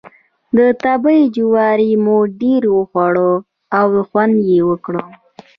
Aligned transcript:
د 0.57 0.59
تبۍ 0.83 1.19
جواری 1.35 1.91
مو 2.03 2.17
ډېر 2.41 2.63
وخوړ 2.77 3.15
او 3.79 3.87
خوند 4.07 4.35
یې 4.49 4.59
وکړ. 4.69 4.95